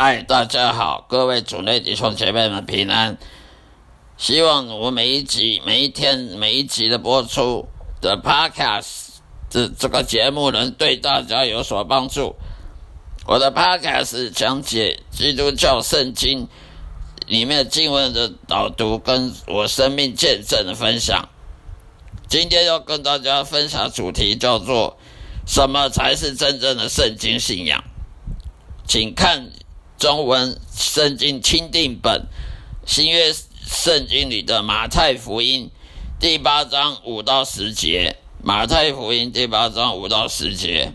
[0.00, 3.18] 嗨，大家好，各位主内弟兄姐妹们平安。
[4.16, 7.66] 希望我每一集、每一天、每一集的播出
[8.00, 9.16] 的 Podcast
[9.50, 12.36] 这这个节目能对大家有所帮助。
[13.26, 16.46] 我的 Podcast 讲解基督教圣经
[17.26, 21.28] 里面经文的导读，跟我生命见证的分享。
[22.28, 24.96] 今天要跟大家分享主题叫做
[25.44, 27.82] “什么才是真正的圣经信仰”。
[28.86, 29.50] 请看
[29.98, 32.26] 中文圣经钦定本
[32.86, 33.34] 新约。
[33.70, 35.70] 圣经里的马太福音
[36.18, 40.94] 第八章五到十节，马太福音第八章五到十节，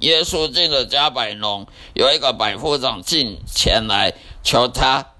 [0.00, 4.12] 耶稣进了加百农，有一个百夫长进前来
[4.44, 5.12] 求他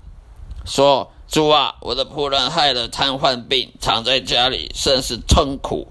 [0.67, 5.89] 说：“主啊，我的仆人害了瘫痪病，躺在家里，甚是痛苦。”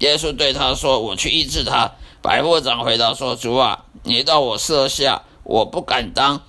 [0.00, 6.42] 耶稣对他说：“我去医治他。”百夫长回答说：“主啊，你到我舍下，我不敢当。”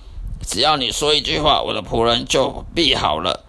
[0.46, 3.44] 只要你说一句话，我的仆人就必好了。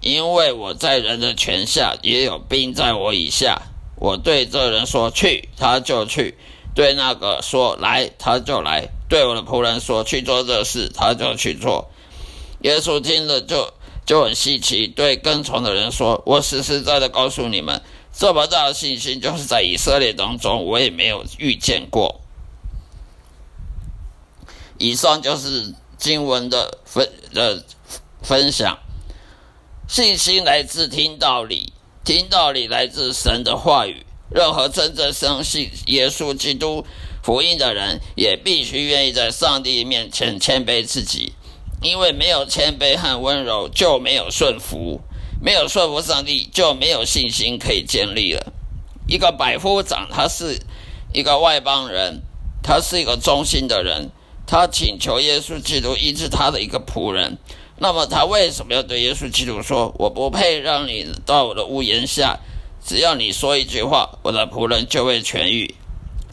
[0.00, 3.62] 因为我在人的权下，也有兵在我以下。
[3.96, 6.34] 我对这人说去，他就去；
[6.72, 11.90] 对那个说来，他就来；对我的仆人说去做这事，他就去做。
[12.60, 13.72] 耶稣听了就
[14.06, 22.20] 就很稀奇，对跟从的人说：“我实实在在告诉你们，这么大的信心，就是在以色列当中，我也没有遇见过。”
[24.78, 27.62] 以上就是经文的分的
[28.22, 28.78] 分享。
[29.88, 31.72] 信心来自听道理，
[32.04, 34.06] 听道理来自神的话语。
[34.30, 36.84] 任何真正相信耶稣基督
[37.22, 41.32] 福音的人，也必须愿意在上帝面前谦卑自己。
[41.80, 45.00] 因为没有谦卑和温柔，就没有顺服；
[45.40, 48.52] 没有顺服上帝，就没有信心可以建立了。
[49.06, 50.60] 一个百夫长，他是
[51.14, 52.20] 一个外邦人，
[52.62, 54.10] 他是一个忠心的人。
[54.50, 57.36] 他请求耶稣基督医治他的一个仆人，
[57.76, 62.40] 那么他为什么要对耶稣基督说：“我不配让你到我的屋檐下，
[62.82, 65.74] 只要你说一句话，我的仆人就会痊愈。”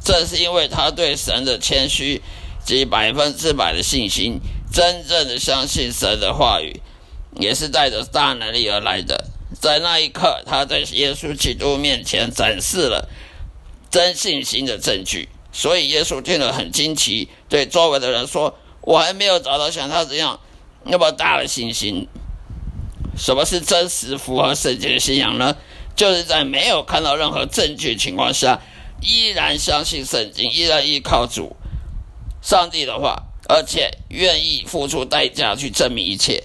[0.02, 2.22] 正是因为他对神的谦虚
[2.64, 4.40] 及百分之百的信心，
[4.72, 6.80] 真正的相信神的话语，
[7.38, 9.26] 也是带着大能力而来的。
[9.60, 13.10] 在那一刻，他在耶稣基督面前展示了
[13.92, 15.28] 真信心的证据。
[15.58, 20.38] 所以耶稣听了很惊奇，对周围的人说：“我还没有找到像他这样
[20.84, 22.10] 那么大的信心。
[23.18, 25.56] 什么是真实符合圣经的信仰呢？
[25.96, 28.62] 就是在没有看到任何证据情况下，
[29.02, 31.56] 依然相信圣经，依然依靠主
[32.42, 36.44] 上帝的话，而且愿意付出代价去证明一切。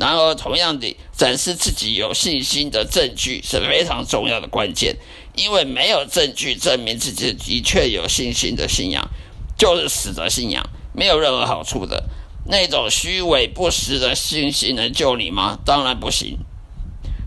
[0.00, 4.96] 然而，同样的，展示自己有信心的证据是非常重要的关键。”
[5.38, 9.08] 因为没有证据证明自己的确有信心的信仰，
[9.56, 12.04] 就是死的信仰，没有任何好处的。
[12.44, 15.58] 那种虚伪不实的信心能救你吗？
[15.64, 16.38] 当然不行。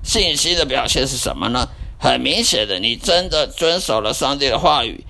[0.03, 1.69] 信心的表现是什么呢？
[1.99, 5.05] 很明显的，你真的遵守了上帝的话语，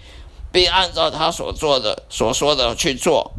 [0.51, 3.31] 并按照他所做的、所说的去做。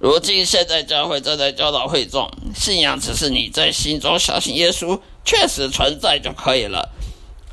[0.00, 6.90] 如今现在教会正在教导会众，信仰只是你在心中相信耶稣确实存在就可以了。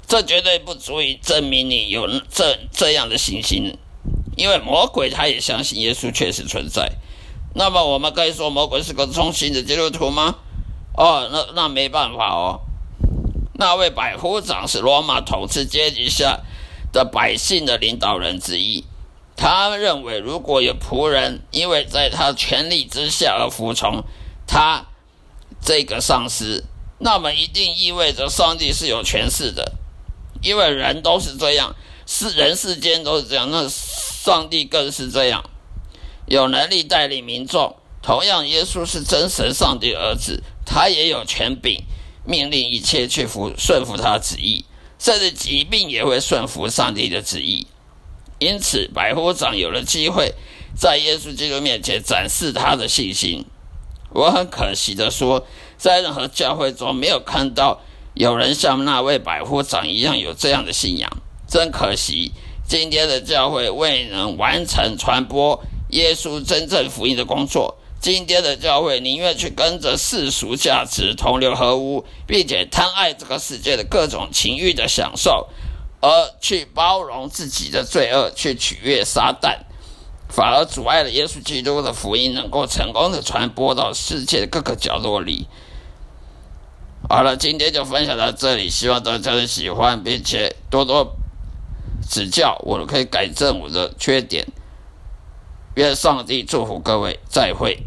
[0.07, 3.77] 这绝对不足以证明你有这这样的信心，
[4.37, 6.93] 因为魔鬼他也相信耶稣确实存在。
[7.53, 10.35] 那么我们可以说魔鬼是个忠心的基督徒吗？
[10.95, 12.61] 哦，那那没办法哦。
[13.55, 16.39] 那位百夫长是罗马统治阶级下
[16.93, 18.85] 的百姓的领导人之一，
[19.35, 24.03] 他认为如果有仆人因为在他权力之下而服从
[24.47, 24.85] 他
[25.61, 26.63] 这个上司，
[26.99, 29.73] 那么一定意味着上帝是有权势的。
[30.41, 31.75] 因为人都是这样，
[32.05, 35.43] 是人世间都是这样，那上帝更是这样，
[36.27, 37.75] 有能力带领民众。
[38.01, 41.83] 同样，耶稣是真神上帝儿子，他也有权柄，
[42.23, 44.63] 命令一切去服顺服他旨意，
[44.97, 47.67] 甚至疾病也会顺服上帝的旨意。
[48.39, 50.35] 因此，百夫长有了机会
[50.75, 53.45] 在耶稣基督面前展示他的信心。
[54.11, 55.45] 我很可惜的说，
[55.77, 57.81] 在任何教会中没有看到。
[58.19, 61.07] 有人像那位百夫长一样有这样的信仰，
[61.47, 62.31] 真可惜。
[62.67, 67.77] 今天的教会未能完成传播耶稣真正福音的工作。
[68.01, 75.47] 今天的教会宁愿去跟着世俗价值同流合污，并且贪爱这个世界的各种情欲的享受，
[76.01, 76.09] 而
[76.41, 79.59] 去包容自己的罪恶，去取悦撒旦，
[80.27, 85.47] 反而阻碍了耶稣基督的福音能够成功的传播到世界的各个角落里。
[87.09, 91.15] 好了，今天就分享到这里，希望大家的喜欢，并且多多
[92.09, 94.45] 指教，我可以改正我的缺点。
[95.75, 97.81] 愿上帝祝福各位，再会。